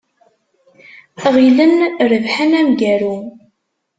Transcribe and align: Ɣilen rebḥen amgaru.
Ɣilen 1.33 1.73
rebḥen 2.11 2.51
amgaru. 2.59 3.17